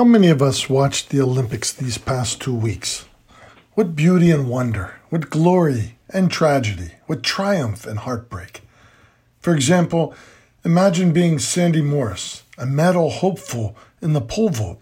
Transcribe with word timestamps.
How 0.00 0.04
many 0.04 0.28
of 0.28 0.40
us 0.40 0.70
watched 0.70 1.10
the 1.10 1.20
Olympics 1.20 1.74
these 1.74 1.98
past 1.98 2.40
two 2.40 2.54
weeks? 2.54 3.04
What 3.74 3.94
beauty 3.94 4.30
and 4.30 4.48
wonder, 4.48 4.94
what 5.10 5.28
glory 5.28 5.98
and 6.08 6.30
tragedy, 6.30 6.92
what 7.04 7.22
triumph 7.22 7.86
and 7.86 7.98
heartbreak. 7.98 8.62
For 9.40 9.54
example, 9.54 10.14
imagine 10.64 11.12
being 11.12 11.38
Sandy 11.38 11.82
Morris, 11.82 12.44
a 12.56 12.64
medal 12.64 13.10
hopeful 13.10 13.76
in 14.00 14.14
the 14.14 14.22
pole 14.22 14.48
vault. 14.48 14.80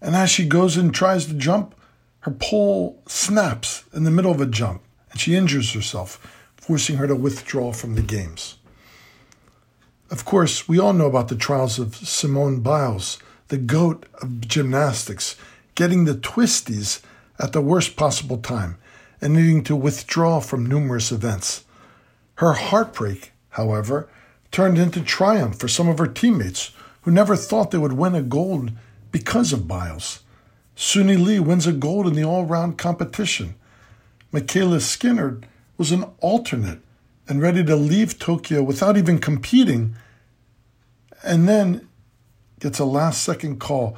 And 0.00 0.16
as 0.16 0.30
she 0.30 0.46
goes 0.46 0.76
and 0.76 0.92
tries 0.92 1.26
to 1.26 1.34
jump, 1.34 1.76
her 2.22 2.32
pole 2.32 3.00
snaps 3.06 3.84
in 3.94 4.02
the 4.02 4.10
middle 4.10 4.32
of 4.32 4.40
a 4.40 4.46
jump 4.46 4.82
and 5.12 5.20
she 5.20 5.36
injures 5.36 5.74
herself, 5.74 6.18
forcing 6.56 6.96
her 6.96 7.06
to 7.06 7.14
withdraw 7.14 7.70
from 7.72 7.94
the 7.94 8.02
games. 8.02 8.56
Of 10.10 10.24
course, 10.24 10.66
we 10.66 10.80
all 10.80 10.92
know 10.92 11.06
about 11.06 11.28
the 11.28 11.36
trials 11.36 11.78
of 11.78 11.94
Simone 11.94 12.62
Biles, 12.62 13.20
the 13.52 13.58
goat 13.58 14.06
of 14.22 14.40
gymnastics, 14.48 15.36
getting 15.74 16.06
the 16.06 16.14
twisties 16.14 17.02
at 17.38 17.52
the 17.52 17.60
worst 17.60 17.96
possible 17.96 18.38
time 18.38 18.78
and 19.20 19.34
needing 19.34 19.62
to 19.62 19.76
withdraw 19.76 20.40
from 20.40 20.64
numerous 20.64 21.12
events. 21.12 21.62
Her 22.36 22.54
heartbreak, 22.54 23.32
however, 23.50 24.08
turned 24.50 24.78
into 24.78 25.02
triumph 25.02 25.58
for 25.58 25.68
some 25.68 25.86
of 25.86 25.98
her 25.98 26.06
teammates 26.06 26.70
who 27.02 27.10
never 27.10 27.36
thought 27.36 27.72
they 27.72 27.76
would 27.76 27.92
win 27.92 28.14
a 28.14 28.22
gold 28.22 28.72
because 29.10 29.52
of 29.52 29.68
Biles. 29.68 30.20
Suni 30.74 31.22
Lee 31.22 31.38
wins 31.38 31.66
a 31.66 31.72
gold 31.72 32.06
in 32.06 32.14
the 32.14 32.24
all 32.24 32.46
round 32.46 32.78
competition. 32.78 33.54
MyKayla 34.32 34.80
Skinner 34.80 35.42
was 35.76 35.92
an 35.92 36.06
alternate 36.20 36.80
and 37.28 37.42
ready 37.42 37.62
to 37.62 37.76
leave 37.76 38.18
Tokyo 38.18 38.62
without 38.62 38.96
even 38.96 39.18
competing, 39.18 39.94
and 41.22 41.46
then 41.46 41.86
gets 42.62 42.78
a 42.78 42.84
last 42.84 43.24
second 43.24 43.58
call 43.58 43.96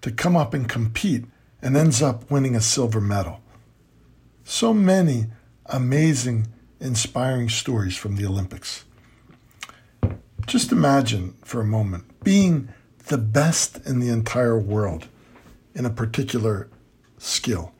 to 0.00 0.10
come 0.10 0.34
up 0.34 0.54
and 0.54 0.70
compete 0.70 1.26
and 1.60 1.76
ends 1.76 2.00
up 2.00 2.30
winning 2.30 2.56
a 2.56 2.60
silver 2.60 2.98
medal. 2.98 3.42
So 4.42 4.72
many 4.72 5.26
amazing, 5.66 6.46
inspiring 6.80 7.50
stories 7.50 7.94
from 7.94 8.16
the 8.16 8.24
Olympics. 8.24 8.86
Just 10.46 10.72
imagine 10.72 11.34
for 11.44 11.60
a 11.60 11.66
moment 11.66 12.24
being 12.24 12.70
the 13.08 13.18
best 13.18 13.86
in 13.86 13.98
the 13.98 14.08
entire 14.08 14.58
world 14.58 15.08
in 15.74 15.84
a 15.84 15.90
particular 15.90 16.70
skill. 17.18 17.74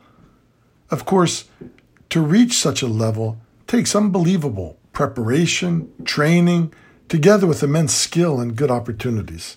Of 0.90 1.06
course, 1.06 1.46
to 2.10 2.20
reach 2.20 2.58
such 2.58 2.82
a 2.82 2.86
level 2.86 3.38
takes 3.66 3.96
unbelievable 3.96 4.78
preparation, 4.92 5.90
training, 6.04 6.74
together 7.08 7.46
with 7.46 7.62
immense 7.62 7.94
skill 7.94 8.38
and 8.38 8.54
good 8.54 8.70
opportunities. 8.70 9.56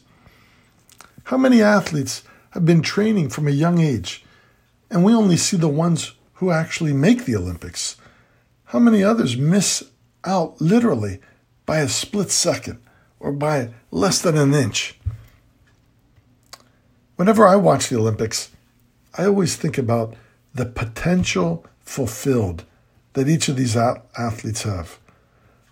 How 1.27 1.35
many 1.35 1.61
athletes 1.61 2.23
have 2.51 2.63
been 2.63 2.81
training 2.81 3.27
from 3.27 3.49
a 3.49 3.51
young 3.51 3.81
age, 3.81 4.23
and 4.89 5.03
we 5.03 5.13
only 5.13 5.35
see 5.35 5.57
the 5.57 5.67
ones 5.67 6.13
who 6.35 6.51
actually 6.51 6.93
make 6.93 7.25
the 7.25 7.35
Olympics? 7.35 7.97
How 8.67 8.79
many 8.79 9.03
others 9.03 9.35
miss 9.35 9.83
out 10.23 10.61
literally 10.61 11.19
by 11.65 11.79
a 11.79 11.89
split 11.89 12.31
second 12.31 12.79
or 13.19 13.33
by 13.33 13.71
less 13.91 14.21
than 14.21 14.37
an 14.37 14.53
inch? 14.53 14.97
Whenever 17.17 17.45
I 17.45 17.57
watch 17.57 17.89
the 17.89 17.97
Olympics, 17.97 18.51
I 19.17 19.25
always 19.25 19.57
think 19.57 19.77
about 19.77 20.15
the 20.55 20.65
potential 20.65 21.65
fulfilled 21.81 22.63
that 23.15 23.27
each 23.27 23.49
of 23.49 23.57
these 23.57 23.75
athletes 23.75 24.63
have. 24.63 24.97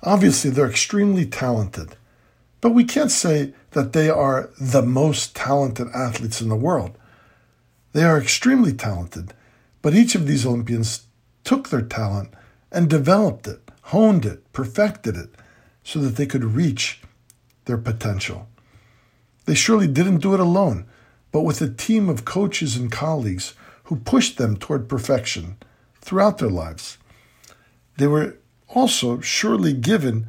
Obviously, 0.03 0.51
they're 0.51 0.69
extremely 0.69 1.25
talented, 1.25 1.95
but 2.61 2.71
we 2.71 2.83
can't 2.83 3.11
say 3.11 3.53
that 3.71 3.93
they 3.93 4.09
are 4.09 4.49
the 4.59 4.81
most 4.81 5.35
talented 5.35 5.87
athletes 5.93 6.41
in 6.41 6.49
the 6.49 6.55
world. 6.55 6.97
They 7.93 8.03
are 8.03 8.19
extremely 8.19 8.73
talented, 8.73 9.33
but 9.81 9.93
each 9.93 10.15
of 10.15 10.27
these 10.27 10.45
Olympians 10.45 11.05
took 11.43 11.69
their 11.69 11.81
talent 11.81 12.33
and 12.71 12.89
developed 12.89 13.47
it, 13.47 13.71
honed 13.83 14.25
it, 14.25 14.51
perfected 14.51 15.15
it, 15.15 15.29
so 15.83 15.99
that 15.99 16.15
they 16.15 16.25
could 16.25 16.43
reach 16.43 17.01
their 17.65 17.77
potential. 17.77 18.47
They 19.45 19.55
surely 19.55 19.87
didn't 19.87 20.21
do 20.21 20.33
it 20.33 20.39
alone, 20.39 20.87
but 21.31 21.41
with 21.41 21.61
a 21.61 21.69
team 21.69 22.09
of 22.09 22.25
coaches 22.25 22.75
and 22.75 22.91
colleagues 22.91 23.53
who 23.85 23.97
pushed 23.97 24.37
them 24.37 24.57
toward 24.57 24.89
perfection 24.89 25.57
throughout 26.01 26.39
their 26.39 26.49
lives. 26.49 26.97
They 27.97 28.07
were 28.07 28.37
also 28.69 29.19
surely 29.21 29.73
given 29.73 30.27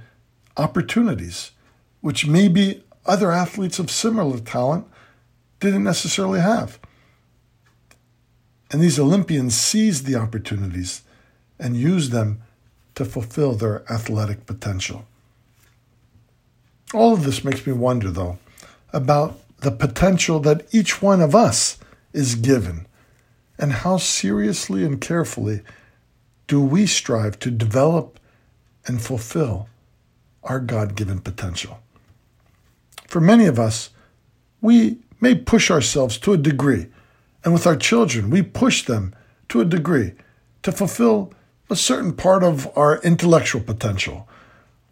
opportunities, 0.57 1.53
which 2.07 2.25
maybe 2.25 2.85
other 3.05 3.33
athletes 3.33 3.81
of 3.81 3.91
similar 3.91 4.39
talent 4.39 4.87
didn't 5.59 5.83
necessarily 5.83 6.39
have. 6.39 6.79
And 8.71 8.81
these 8.81 9.01
Olympians 9.01 9.57
seized 9.57 10.07
the 10.07 10.15
opportunities 10.15 11.03
and 11.59 11.77
used 11.77 12.13
them 12.13 12.43
to 12.95 13.05
fulfill 13.05 13.55
their 13.55 13.83
athletic 13.93 14.47
potential. 14.47 15.05
All 16.95 17.13
of 17.13 17.25
this 17.25 17.43
makes 17.43 17.67
me 17.67 17.73
wonder, 17.73 18.13
though, 18.13 18.39
about 18.93 19.41
the 19.63 19.73
potential 19.73 20.39
that 20.39 20.73
each 20.73 21.03
one 21.03 21.21
of 21.21 21.35
us 21.35 21.77
is 22.13 22.37
given 22.37 22.87
and 23.59 23.73
how 23.83 23.97
seriously 23.97 24.85
and 24.85 25.01
carefully 25.01 25.63
do 26.47 26.61
we 26.61 26.87
strive 26.87 27.41
to 27.41 27.51
develop 27.51 28.21
and 28.87 29.03
fulfill 29.03 29.69
our 30.45 30.61
God 30.61 30.95
given 30.95 31.19
potential? 31.19 31.81
For 33.07 33.21
many 33.21 33.47
of 33.47 33.59
us, 33.59 33.91
we 34.61 34.99
may 35.21 35.35
push 35.35 35.71
ourselves 35.71 36.19
to 36.19 36.33
a 36.33 36.37
degree, 36.37 36.89
and 37.45 37.53
with 37.53 37.67
our 37.67 37.77
children, 37.77 38.31
we 38.31 38.43
push 38.43 38.85
them 38.85 39.15
to 39.49 39.61
a 39.61 39.65
degree 39.65 40.13
to 40.63 40.73
fulfill 40.73 41.33
a 41.71 41.77
certain 41.77 42.13
part 42.13 42.43
of 42.43 42.71
our 42.77 42.99
intellectual 43.03 43.61
potential, 43.61 44.29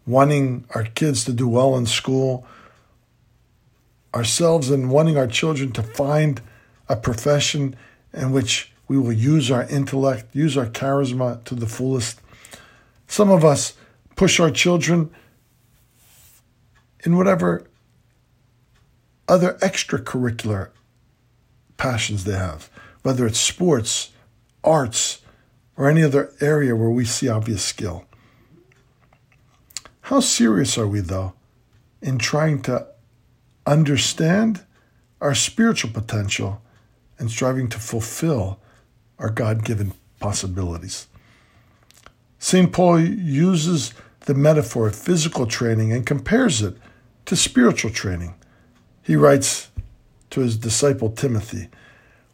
wanting 0.05 0.65
our 0.73 0.83
kids 0.83 1.25
to 1.25 1.33
do 1.33 1.47
well 1.47 1.75
in 1.77 1.85
school, 1.85 2.45
ourselves 4.13 4.69
and 4.69 4.89
wanting 4.89 5.17
our 5.17 5.27
children 5.27 5.71
to 5.73 5.83
find 5.83 6.41
a 6.87 6.95
profession 6.95 7.75
in 8.13 8.31
which 8.31 8.71
we 8.87 8.97
will 8.97 9.11
use 9.11 9.51
our 9.51 9.63
intellect, 9.63 10.33
use 10.33 10.55
our 10.55 10.67
charisma 10.67 11.43
to 11.43 11.55
the 11.55 11.65
fullest. 11.65 12.21
Some 13.07 13.29
of 13.29 13.43
us 13.43 13.73
push 14.15 14.39
our 14.39 14.51
children 14.51 15.09
in 17.03 17.17
whatever 17.17 17.67
other 19.27 19.53
extracurricular 19.61 20.69
passions 21.77 22.23
they 22.23 22.37
have, 22.37 22.69
whether 23.01 23.25
it's 23.25 23.39
sports, 23.39 24.11
arts, 24.63 25.21
or 25.77 25.89
any 25.89 26.03
other 26.03 26.31
area 26.39 26.75
where 26.75 26.89
we 26.89 27.05
see 27.05 27.27
obvious 27.27 27.63
skill. 27.63 28.05
How 30.01 30.19
serious 30.19 30.77
are 30.77 30.87
we, 30.87 30.99
though, 30.99 31.33
in 32.01 32.17
trying 32.17 32.61
to 32.63 32.87
understand 33.65 34.63
our 35.19 35.33
spiritual 35.33 35.91
potential 35.91 36.61
and 37.17 37.31
striving 37.31 37.67
to 37.69 37.79
fulfill 37.79 38.59
our 39.17 39.29
God 39.29 39.63
given 39.63 39.93
possibilities. 40.19 41.07
St. 42.37 42.71
Paul 42.71 42.99
uses 42.99 43.93
the 44.21 44.33
metaphor 44.33 44.87
of 44.87 44.95
physical 44.95 45.45
training 45.45 45.91
and 45.91 46.05
compares 46.05 46.61
it 46.61 46.77
to 47.25 47.35
spiritual 47.35 47.91
training. 47.91 48.35
He 49.05 49.15
writes 49.15 49.69
to 50.31 50.41
his 50.41 50.57
disciple 50.57 51.11
Timothy 51.11 51.69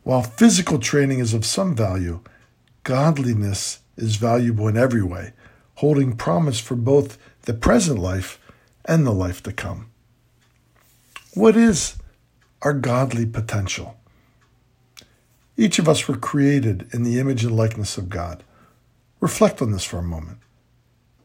While 0.04 0.24
physical 0.24 0.80
training 0.80 1.20
is 1.20 1.34
of 1.34 1.46
some 1.46 1.76
value, 1.76 2.22
godliness 2.84 3.80
is 3.98 4.16
valuable 4.16 4.70
in 4.70 4.78
every 4.78 5.04
way, 5.04 5.34
holding 5.76 6.16
promise 6.16 6.62
for 6.62 6.78
both 6.78 7.18
the 7.42 7.54
present 7.54 8.00
life 8.00 8.40
and 8.86 9.06
the 9.06 9.12
life 9.12 9.44
to 9.44 9.52
come. 9.52 9.92
What 11.34 11.58
is 11.58 11.98
our 12.62 12.74
godly 12.74 13.26
potential? 13.26 13.98
Each 15.58 15.78
of 15.78 15.90
us 15.90 16.08
were 16.08 16.16
created 16.16 16.88
in 16.94 17.04
the 17.04 17.20
image 17.20 17.44
and 17.44 17.56
likeness 17.56 17.98
of 17.98 18.08
God. 18.08 18.46
Reflect 19.20 19.62
on 19.62 19.72
this 19.72 19.84
for 19.84 19.98
a 19.98 20.04
moment. 20.04 20.38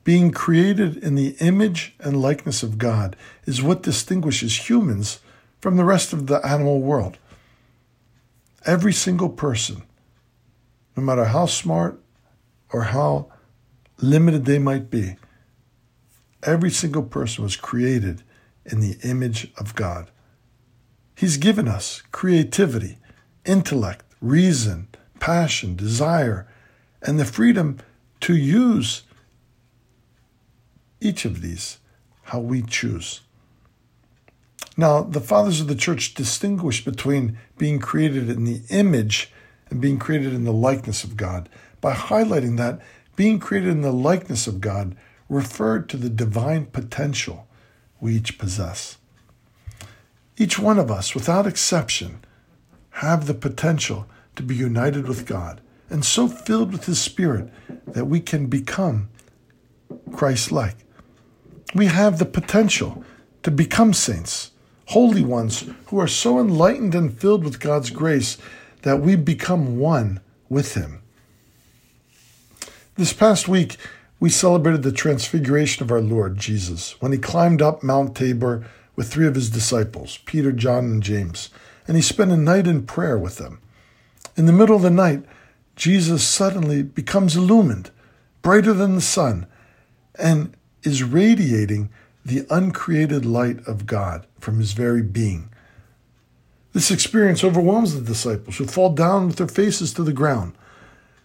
Being 0.03 0.33
created 0.33 0.97
in 0.97 1.15
the 1.15 1.37
image 1.39 1.95
and 2.01 2.21
likeness 2.21 2.65
of 2.65 2.79
God 2.79 3.15
is 3.45 3.63
what 3.63 3.85
distinguishes 3.85 4.69
humans 4.69 5.21
from 5.67 5.77
the 5.77 5.85
rest 5.85 6.13
of 6.13 6.29
the 6.29 6.37
animal 6.47 6.81
world. 6.81 7.19
Every 8.65 8.93
single 8.93 9.29
person, 9.29 9.83
no 10.97 11.03
matter 11.03 11.25
how 11.25 11.47
smart 11.47 12.01
or 12.73 12.83
how 12.83 13.33
limited 14.01 14.45
they 14.45 14.61
might 14.61 14.91
be, 14.91 15.17
every 16.45 16.71
single 16.71 17.03
person 17.03 17.43
was 17.43 17.57
created 17.57 18.23
in 18.65 18.79
the 18.79 18.97
image 19.03 19.51
of 19.59 19.75
God. 19.75 20.09
He's 21.17 21.37
given 21.37 21.67
us 21.67 22.01
creativity, 22.13 22.99
intellect, 23.45 24.05
reason, 24.21 24.87
passion, 25.19 25.75
desire, 25.75 26.47
and 27.03 27.19
the 27.19 27.25
freedom 27.25 27.79
to 28.21 28.37
use 28.37 29.03
each 31.01 31.25
of 31.25 31.43
these 31.43 31.79
how 32.23 32.39
we 32.39 32.63
choose. 32.63 33.23
Now, 34.77 35.03
the 35.03 35.21
fathers 35.21 35.61
of 35.61 35.69
the 35.69 35.75
church 35.75 36.15
distinguished 36.15 36.85
between 36.85 37.39
being 37.57 37.79
created 37.79 38.29
in 38.29 38.45
the 38.45 38.61
image 38.69 39.33
and 39.71 39.81
being 39.81 39.99
created 39.99 40.35
in 40.35 40.45
the 40.45 40.53
likeness 40.53 41.03
of 41.03 41.17
God 41.17 41.49
by 41.81 41.95
highlighting 41.95 42.57
that 42.59 42.81
being 43.17 43.39
created 43.39 43.71
in 43.71 43.81
the 43.81 43.93
likeness 43.93 44.47
of 44.47 44.61
God 44.61 44.95
referred 45.29 45.89
to 45.89 45.97
the 45.97 46.11
divine 46.11 46.67
potential 46.67 47.49
we 48.01 48.15
each 48.15 48.39
possess. 48.39 48.99
Each 50.37 50.59
one 50.59 50.79
of 50.79 50.91
us, 50.91 51.15
without 51.15 51.47
exception, 51.47 52.21
have 52.91 53.27
the 53.27 53.35
potential 53.35 54.07
to 54.37 54.43
be 54.43 54.55
united 54.55 55.09
with 55.09 55.27
God 55.27 55.63
and 55.89 56.05
so 56.05 56.29
filled 56.29 56.73
with 56.73 56.85
His 56.85 57.01
Spirit 57.01 57.51
that 57.87 58.05
we 58.05 58.21
can 58.21 58.47
become 58.47 59.09
Christ 60.13 60.53
like. 60.53 60.77
We 61.75 61.87
have 61.87 62.19
the 62.19 62.27
potential 62.27 63.05
to 63.43 63.51
become 63.51 63.95
saints, 63.95 64.51
holy 64.87 65.25
ones 65.25 65.69
who 65.87 66.01
are 66.01 66.09
so 66.09 66.41
enlightened 66.41 66.95
and 66.95 67.19
filled 67.19 67.45
with 67.45 67.61
God's 67.61 67.91
grace 67.91 68.39
that 68.83 69.01
we 69.01 69.17
become 69.17 69.79
one 69.79 70.21
with 70.49 70.75
Him. 70.75 71.03
This 72.97 73.13
past 73.13 73.49
week, 73.49 73.77
we 74.19 74.31
celebrated 74.31 74.83
the 74.83 74.93
transfiguration 74.93 75.83
of 75.83 75.91
our 75.91 76.01
Lord 76.01 76.39
Jesus 76.39 77.01
when 77.01 77.13
he 77.13 77.19
climbed 77.19 77.61
up 77.61 77.83
Mount 77.83 78.17
Tabor 78.17 78.67
with 78.95 79.13
three 79.13 79.27
of 79.27 79.35
his 79.35 79.51
disciples, 79.51 80.19
Peter, 80.25 80.53
John, 80.53 80.87
and 80.87 81.03
James, 81.03 81.51
and 81.87 81.97
he 81.97 82.03
spent 82.03 82.33
a 82.33 82.37
night 82.37 82.67
in 82.67 82.87
prayer 82.87 83.19
with 83.19 83.37
them. 83.37 83.61
In 84.37 84.47
the 84.47 84.53
middle 84.53 84.77
of 84.77 84.83
the 84.83 84.91
night, 84.91 85.25
Jesus 85.75 86.27
suddenly 86.27 86.83
becomes 86.83 87.37
illumined, 87.37 87.91
brighter 88.41 88.73
than 88.73 88.95
the 88.95 89.03
sun, 89.03 89.47
and 90.19 90.57
is 90.83 91.03
radiating 91.03 91.91
the 92.25 92.47
uncreated 92.49 93.27
light 93.27 93.59
of 93.67 93.85
God 93.87 94.27
from 94.47 94.61
his 94.61 94.75
very 94.75 95.03
being. 95.03 95.49
This 96.73 96.93
experience 96.93 97.43
overwhelms 97.43 97.97
the 97.97 98.01
disciples, 98.01 98.59
who 98.59 98.67
fall 98.67 98.91
down 98.95 99.27
with 99.27 99.39
their 99.39 99.49
faces 99.49 99.93
to 99.95 100.05
the 100.05 100.13
ground. 100.13 100.55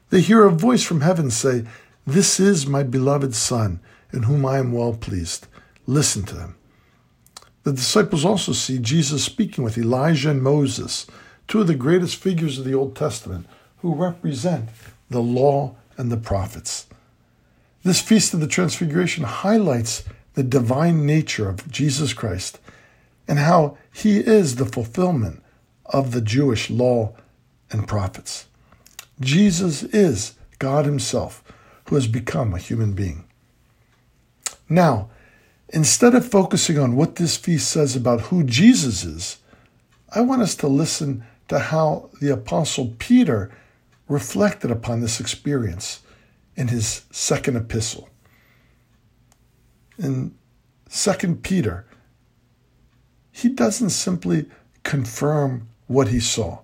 They 0.09 0.21
hear 0.21 0.43
a 0.43 0.51
voice 0.51 0.81
from 0.81 1.01
heaven 1.01 1.29
say, 1.29 1.65
This 2.07 2.39
is 2.39 2.65
my 2.65 2.81
beloved 2.81 3.35
Son, 3.35 3.79
in 4.11 4.23
whom 4.23 4.43
I 4.43 4.57
am 4.57 4.71
well 4.71 4.93
pleased. 4.93 5.45
Listen 5.85 6.23
to 6.23 6.35
him. 6.35 6.55
The 7.61 7.73
disciples 7.73 8.25
also 8.25 8.53
see 8.53 8.79
Jesus 8.79 9.23
speaking 9.23 9.63
with 9.63 9.77
Elijah 9.77 10.31
and 10.31 10.41
Moses, 10.41 11.05
two 11.47 11.61
of 11.61 11.67
the 11.67 11.75
greatest 11.75 12.15
figures 12.15 12.57
of 12.57 12.65
the 12.65 12.73
Old 12.73 12.95
Testament, 12.95 13.45
who 13.83 13.93
represent 13.93 14.69
the 15.11 15.21
law 15.21 15.75
and 15.95 16.11
the 16.11 16.17
prophets. 16.17 16.87
This 17.83 18.01
Feast 18.01 18.33
of 18.33 18.39
the 18.39 18.47
Transfiguration 18.47 19.25
highlights 19.25 20.05
the 20.33 20.41
divine 20.41 21.05
nature 21.05 21.47
of 21.47 21.71
Jesus 21.71 22.13
Christ 22.13 22.57
and 23.31 23.39
how 23.39 23.77
he 23.93 24.19
is 24.19 24.57
the 24.57 24.65
fulfillment 24.65 25.41
of 25.85 26.11
the 26.11 26.19
Jewish 26.19 26.69
law 26.69 27.15
and 27.71 27.87
prophets. 27.87 28.47
Jesus 29.21 29.83
is 29.83 30.33
God 30.59 30.83
Himself 30.83 31.41
who 31.87 31.95
has 31.95 32.07
become 32.07 32.53
a 32.53 32.57
human 32.57 32.91
being. 32.91 33.23
Now, 34.67 35.11
instead 35.69 36.13
of 36.13 36.27
focusing 36.27 36.77
on 36.77 36.97
what 36.97 37.15
this 37.15 37.37
feast 37.37 37.71
says 37.71 37.95
about 37.95 38.19
who 38.19 38.43
Jesus 38.43 39.05
is, 39.05 39.37
I 40.13 40.19
want 40.19 40.41
us 40.41 40.55
to 40.55 40.67
listen 40.67 41.23
to 41.47 41.57
how 41.57 42.09
the 42.19 42.33
Apostle 42.33 42.95
Peter 42.99 43.49
reflected 44.09 44.71
upon 44.71 44.99
this 44.99 45.21
experience 45.21 46.01
in 46.57 46.67
his 46.67 47.05
second 47.11 47.55
epistle. 47.55 48.09
In 49.97 50.35
2 50.89 51.35
Peter, 51.35 51.85
he 53.31 53.49
doesn't 53.49 53.91
simply 53.91 54.45
confirm 54.83 55.67
what 55.87 56.09
he 56.09 56.19
saw. 56.19 56.59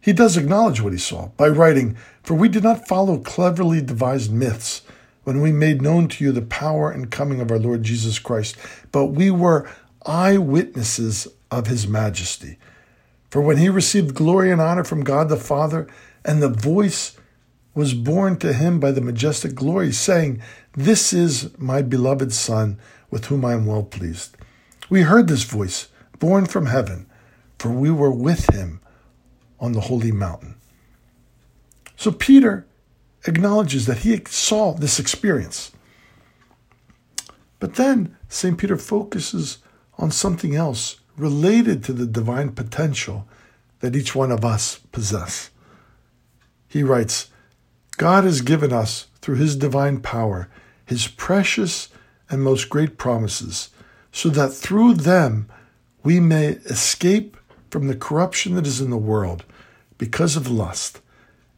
He 0.00 0.12
does 0.12 0.36
acknowledge 0.36 0.80
what 0.80 0.92
he 0.92 0.98
saw 0.98 1.28
by 1.36 1.48
writing, 1.48 1.96
For 2.22 2.34
we 2.34 2.48
did 2.48 2.62
not 2.62 2.88
follow 2.88 3.18
cleverly 3.18 3.82
devised 3.82 4.32
myths 4.32 4.82
when 5.24 5.40
we 5.40 5.52
made 5.52 5.82
known 5.82 6.08
to 6.08 6.24
you 6.24 6.32
the 6.32 6.42
power 6.42 6.90
and 6.90 7.10
coming 7.10 7.40
of 7.40 7.50
our 7.50 7.58
Lord 7.58 7.82
Jesus 7.82 8.18
Christ, 8.18 8.56
but 8.90 9.06
we 9.06 9.30
were 9.30 9.70
eyewitnesses 10.06 11.28
of 11.50 11.66
his 11.66 11.86
majesty. 11.86 12.58
For 13.28 13.42
when 13.42 13.58
he 13.58 13.68
received 13.68 14.14
glory 14.14 14.50
and 14.50 14.60
honor 14.60 14.84
from 14.84 15.04
God 15.04 15.28
the 15.28 15.36
Father, 15.36 15.86
and 16.24 16.42
the 16.42 16.48
voice 16.48 17.16
was 17.74 17.94
borne 17.94 18.36
to 18.38 18.52
him 18.52 18.80
by 18.80 18.90
the 18.90 19.00
majestic 19.00 19.54
glory, 19.54 19.92
saying, 19.92 20.42
This 20.72 21.12
is 21.12 21.56
my 21.58 21.82
beloved 21.82 22.32
Son, 22.32 22.78
with 23.10 23.26
whom 23.26 23.44
I 23.44 23.52
am 23.52 23.66
well 23.66 23.82
pleased. 23.82 24.36
We 24.90 25.02
heard 25.02 25.28
this 25.28 25.44
voice, 25.44 25.88
born 26.18 26.46
from 26.46 26.66
heaven, 26.66 27.06
for 27.58 27.70
we 27.70 27.90
were 27.90 28.10
with 28.10 28.52
him 28.52 28.80
on 29.60 29.72
the 29.72 29.82
holy 29.82 30.10
mountain. 30.10 30.56
So 31.96 32.10
Peter 32.10 32.66
acknowledges 33.26 33.86
that 33.86 33.98
he 33.98 34.20
saw 34.26 34.74
this 34.74 34.98
experience. 34.98 35.70
But 37.60 37.76
then 37.76 38.16
St. 38.28 38.58
Peter 38.58 38.76
focuses 38.76 39.58
on 39.96 40.10
something 40.10 40.56
else 40.56 40.98
related 41.16 41.84
to 41.84 41.92
the 41.92 42.06
divine 42.06 42.52
potential 42.52 43.28
that 43.80 43.94
each 43.94 44.14
one 44.14 44.32
of 44.32 44.44
us 44.44 44.80
possess. 44.90 45.50
He 46.66 46.82
writes, 46.82 47.30
God 47.96 48.24
has 48.24 48.40
given 48.40 48.72
us, 48.72 49.06
through 49.20 49.36
his 49.36 49.54
divine 49.54 50.00
power, 50.00 50.48
his 50.86 51.06
precious 51.06 51.90
and 52.30 52.42
most 52.42 52.70
great 52.70 52.96
promises, 52.96 53.68
so 54.12 54.28
that 54.28 54.52
through 54.52 54.94
them 54.94 55.48
we 56.02 56.20
may 56.20 56.48
escape 56.66 57.36
from 57.70 57.86
the 57.86 57.96
corruption 57.96 58.54
that 58.54 58.66
is 58.66 58.80
in 58.80 58.90
the 58.90 58.96
world 58.96 59.44
because 59.98 60.36
of 60.36 60.50
lust, 60.50 61.00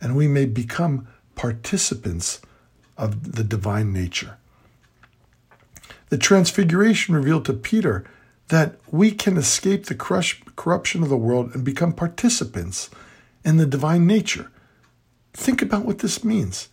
and 0.00 0.16
we 0.16 0.28
may 0.28 0.44
become 0.44 1.06
participants 1.34 2.40
of 2.98 3.32
the 3.32 3.44
divine 3.44 3.92
nature. 3.92 4.36
The 6.10 6.18
transfiguration 6.18 7.14
revealed 7.14 7.46
to 7.46 7.54
Peter 7.54 8.04
that 8.48 8.76
we 8.90 9.12
can 9.12 9.38
escape 9.38 9.86
the 9.86 9.94
corruption 9.94 11.02
of 11.02 11.08
the 11.08 11.16
world 11.16 11.54
and 11.54 11.64
become 11.64 11.92
participants 11.92 12.90
in 13.44 13.56
the 13.56 13.64
divine 13.64 14.06
nature. 14.06 14.50
Think 15.32 15.62
about 15.62 15.86
what 15.86 16.00
this 16.00 16.22
means. 16.22 16.68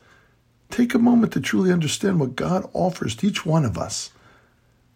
Take 0.69 0.93
a 0.93 0.99
moment 0.99 1.31
to 1.33 1.39
truly 1.39 1.71
understand 1.71 2.19
what 2.19 2.35
God 2.35 2.69
offers 2.73 3.15
to 3.15 3.27
each 3.27 3.45
one 3.45 3.63
of 3.63 3.77
us. 3.77 4.11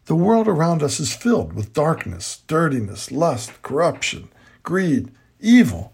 The 0.05 0.15
world 0.15 0.49
around 0.49 0.83
us 0.83 0.99
is 0.99 1.15
filled 1.15 1.53
with 1.53 1.73
darkness, 1.73 2.41
dirtiness, 2.47 3.09
lust, 3.09 3.61
corruption, 3.61 4.27
greed, 4.61 5.11
evil. 5.39 5.93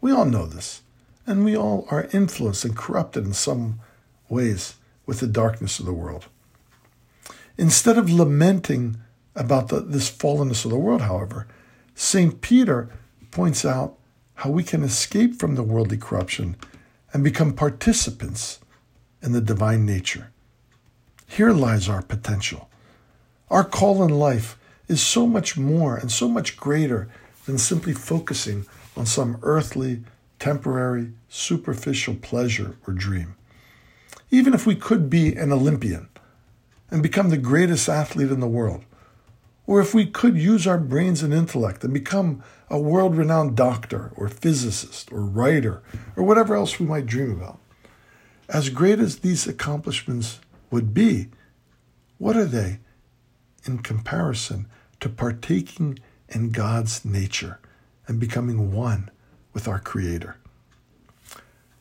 We 0.00 0.12
all 0.12 0.24
know 0.24 0.46
this, 0.46 0.80
and 1.26 1.44
we 1.44 1.54
all 1.54 1.86
are 1.90 2.08
influenced 2.12 2.64
and 2.64 2.74
corrupted 2.74 3.26
in 3.26 3.34
some 3.34 3.80
ways 4.30 4.76
with 5.04 5.20
the 5.20 5.26
darkness 5.26 5.78
of 5.78 5.84
the 5.84 5.92
world. 5.92 6.26
Instead 7.58 7.98
of 7.98 8.10
lamenting 8.10 8.96
about 9.36 9.68
the, 9.68 9.80
this 9.80 10.10
fallenness 10.10 10.64
of 10.64 10.70
the 10.70 10.78
world, 10.78 11.02
however, 11.02 11.46
St. 11.94 12.40
Peter 12.40 12.88
points 13.30 13.66
out 13.66 13.98
how 14.36 14.48
we 14.48 14.62
can 14.62 14.82
escape 14.82 15.38
from 15.38 15.54
the 15.54 15.62
worldly 15.62 15.98
corruption 15.98 16.56
and 17.12 17.22
become 17.22 17.52
participants 17.52 18.60
in 19.22 19.32
the 19.32 19.40
divine 19.42 19.84
nature. 19.84 20.32
Here 21.26 21.52
lies 21.52 21.90
our 21.90 22.00
potential. 22.00 22.69
Our 23.50 23.64
call 23.64 24.04
in 24.04 24.10
life 24.10 24.56
is 24.86 25.02
so 25.02 25.26
much 25.26 25.56
more 25.56 25.96
and 25.96 26.10
so 26.10 26.28
much 26.28 26.56
greater 26.56 27.08
than 27.46 27.58
simply 27.58 27.92
focusing 27.92 28.64
on 28.96 29.06
some 29.06 29.38
earthly, 29.42 30.04
temporary, 30.38 31.12
superficial 31.28 32.14
pleasure 32.14 32.76
or 32.86 32.94
dream. 32.94 33.34
Even 34.30 34.54
if 34.54 34.66
we 34.66 34.76
could 34.76 35.10
be 35.10 35.34
an 35.34 35.50
Olympian 35.50 36.08
and 36.92 37.02
become 37.02 37.30
the 37.30 37.36
greatest 37.36 37.88
athlete 37.88 38.30
in 38.30 38.38
the 38.38 38.46
world, 38.46 38.84
or 39.66 39.80
if 39.80 39.94
we 39.94 40.06
could 40.06 40.36
use 40.36 40.66
our 40.66 40.78
brains 40.78 41.22
and 41.22 41.34
intellect 41.34 41.82
and 41.82 41.92
become 41.92 42.42
a 42.68 42.78
world 42.78 43.16
renowned 43.16 43.56
doctor 43.56 44.12
or 44.16 44.28
physicist 44.28 45.10
or 45.12 45.22
writer 45.22 45.82
or 46.16 46.22
whatever 46.22 46.54
else 46.54 46.78
we 46.78 46.86
might 46.86 47.06
dream 47.06 47.32
about, 47.32 47.58
as 48.48 48.68
great 48.68 49.00
as 49.00 49.18
these 49.18 49.48
accomplishments 49.48 50.38
would 50.70 50.94
be, 50.94 51.28
what 52.18 52.36
are 52.36 52.44
they 52.44 52.78
in 53.64 53.78
comparison 53.78 54.66
to 55.00 55.08
partaking 55.08 55.98
in 56.28 56.50
God's 56.50 57.04
nature 57.04 57.58
and 58.06 58.20
becoming 58.20 58.72
one 58.72 59.10
with 59.52 59.68
our 59.68 59.78
Creator. 59.78 60.36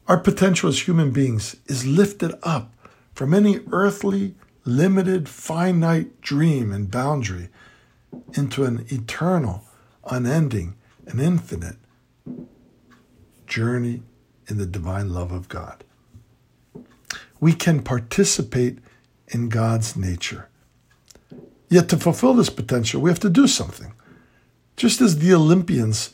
Our 0.07 0.17
potential 0.17 0.69
as 0.69 0.87
human 0.87 1.11
beings 1.11 1.55
is 1.67 1.85
lifted 1.85 2.33
up 2.41 2.73
from 3.13 3.33
any 3.33 3.59
earthly, 3.71 4.35
limited, 4.65 5.29
finite 5.29 6.19
dream 6.21 6.71
and 6.71 6.89
boundary 6.89 7.49
into 8.33 8.65
an 8.65 8.85
eternal, 8.89 9.63
unending, 10.03 10.75
and 11.05 11.21
infinite 11.21 11.77
journey 13.45 14.03
in 14.47 14.57
the 14.57 14.65
divine 14.65 15.09
love 15.09 15.31
of 15.31 15.47
God. 15.47 15.83
We 17.39 17.53
can 17.53 17.81
participate 17.81 18.79
in 19.27 19.49
God's 19.49 19.95
nature. 19.95 20.48
Yet 21.69 21.87
to 21.89 21.97
fulfill 21.97 22.33
this 22.33 22.49
potential, 22.49 23.01
we 23.01 23.11
have 23.11 23.19
to 23.19 23.29
do 23.29 23.47
something. 23.47 23.93
Just 24.75 25.01
as 25.01 25.19
the 25.19 25.33
Olympians 25.33 26.11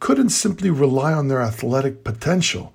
couldn't 0.00 0.30
simply 0.30 0.70
rely 0.70 1.12
on 1.12 1.28
their 1.28 1.42
athletic 1.42 2.02
potential 2.02 2.74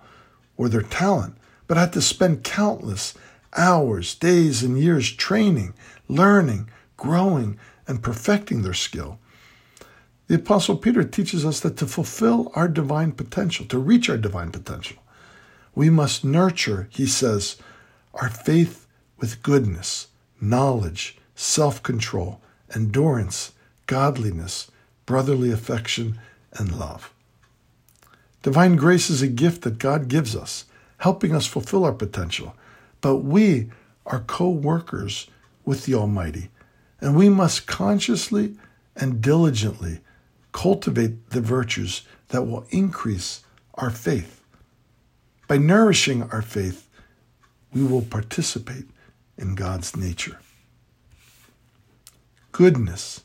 or 0.56 0.70
their 0.70 0.82
talent, 0.82 1.36
but 1.68 1.78
had 1.78 1.94
to 1.94 2.02
spend 2.02 2.44
countless 2.44 3.16
hours, 3.58 4.14
days, 4.16 4.64
and 4.64 4.80
years 4.80 5.12
training, 5.12 5.74
learning, 6.08 6.70
growing, 6.98 7.58
and 7.88 8.04
perfecting 8.04 8.62
their 8.62 8.74
skill. 8.74 9.20
The 10.28 10.36
Apostle 10.36 10.78
Peter 10.78 11.04
teaches 11.04 11.46
us 11.46 11.60
that 11.62 11.78
to 11.78 11.88
fulfill 11.88 12.52
our 12.56 12.68
divine 12.68 13.12
potential, 13.14 13.66
to 13.66 13.78
reach 13.80 14.10
our 14.10 14.18
divine 14.18 14.52
potential, 14.52 14.98
we 15.74 15.90
must 15.90 16.24
nurture, 16.24 16.88
he 16.92 17.06
says, 17.06 17.58
our 18.14 18.30
faith 18.30 18.88
with 19.18 19.42
goodness, 19.42 20.08
knowledge, 20.40 21.18
self 21.42 21.82
control, 21.82 22.40
endurance, 22.76 23.52
godliness, 23.88 24.70
brotherly 25.08 25.52
affection, 25.52 26.20
and 26.54 26.78
love. 26.78 27.12
Divine 28.44 28.76
grace 28.76 29.10
is 29.10 29.24
a 29.24 29.28
gift 29.28 29.64
that 29.64 29.80
God 29.80 30.08
gives 30.08 30.36
us, 30.36 30.66
helping 30.98 31.36
us 31.36 31.48
fulfill 31.48 31.84
our 31.84 31.94
potential. 31.94 32.56
But 33.02 33.18
we 33.18 33.72
are 34.06 34.20
co 34.20 34.50
workers 34.50 35.28
with 35.66 35.86
the 35.86 35.96
Almighty, 35.96 36.50
and 37.00 37.16
we 37.16 37.28
must 37.28 37.66
consciously 37.66 38.56
and 38.96 39.20
diligently 39.20 40.02
cultivate 40.52 41.32
the 41.32 41.42
virtues 41.42 42.04
that 42.28 42.44
will 42.44 42.68
increase 42.70 43.42
our 43.76 43.90
faith. 43.90 44.44
By 45.48 45.58
nourishing 45.58 46.22
our 46.24 46.44
faith, 46.44 46.88
we 47.74 47.84
will 47.84 48.04
participate 48.04 48.86
in 49.40 49.56
God's 49.56 49.96
nature. 49.98 50.38
Goodness, 52.52 53.22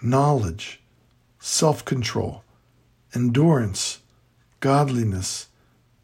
knowledge, 0.00 0.80
self 1.38 1.84
control, 1.84 2.44
endurance, 3.14 4.00
godliness, 4.60 5.48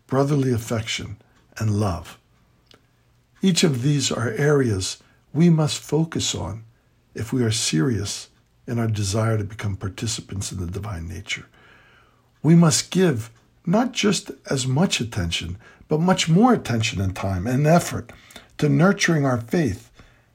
brotherly 0.06 0.52
affection, 0.52 1.16
and 1.58 1.80
love. 1.80 2.18
Each 3.40 3.64
of 3.64 3.82
these 3.82 4.12
are 4.12 4.30
areas 4.30 5.02
we 5.32 5.50
must 5.50 5.80
focus 5.80 6.34
on 6.34 6.64
if 7.14 7.32
we 7.32 7.42
are 7.42 7.50
serious 7.50 8.28
in 8.66 8.78
our 8.78 8.88
desire 8.88 9.38
to 9.38 9.44
become 9.44 9.76
participants 9.76 10.52
in 10.52 10.58
the 10.58 10.66
divine 10.66 11.08
nature. 11.08 11.46
We 12.42 12.54
must 12.54 12.90
give 12.90 13.30
not 13.66 13.92
just 13.92 14.30
as 14.50 14.66
much 14.66 15.00
attention, 15.00 15.56
but 15.88 16.00
much 16.00 16.28
more 16.28 16.52
attention 16.52 17.00
and 17.00 17.16
time 17.16 17.46
and 17.46 17.66
effort 17.66 18.12
to 18.58 18.68
nurturing 18.68 19.24
our 19.24 19.40
faith 19.40 19.90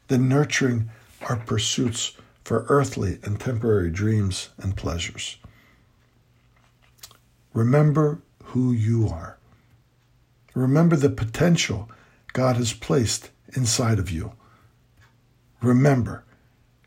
than 0.08 0.28
nurturing 0.28 0.89
our 1.22 1.36
pursuits 1.38 2.14
for 2.44 2.66
earthly 2.70 3.20
and 3.24 3.40
temporary 3.40 3.92
dreams 3.92 4.50
and 4.58 4.76
pleasures. 4.76 5.38
Remember 7.54 8.22
who 8.46 8.72
you 8.72 9.08
are. 9.08 9.38
Remember 10.56 10.96
the 10.96 11.10
potential 11.10 11.90
God 12.34 12.58
has 12.58 12.74
placed 12.74 13.30
inside 13.56 14.00
of 14.00 14.10
you. 14.10 14.34
Remember 15.62 16.24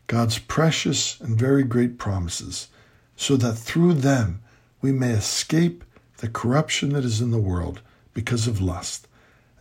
God's 0.06 0.38
precious 0.38 1.20
and 1.20 1.38
very 1.38 1.62
great 1.62 1.98
promises, 1.98 2.68
so 3.16 3.36
that 3.36 3.54
through 3.54 3.94
them 3.94 4.42
we 4.80 4.92
may 4.92 5.10
escape 5.10 5.84
the 6.18 6.28
corruption 6.28 6.90
that 6.90 7.04
is 7.04 7.20
in 7.20 7.30
the 7.30 7.38
world 7.38 7.80
because 8.14 8.46
of 8.46 8.60
lust 8.60 9.06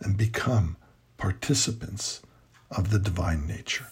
and 0.00 0.16
become 0.16 0.76
participants 1.16 2.22
of 2.70 2.90
the 2.90 2.98
divine 2.98 3.46
nature. 3.46 3.86